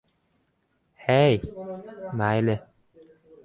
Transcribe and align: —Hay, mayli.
—Hay, 1.09 1.39
mayli. 2.23 2.59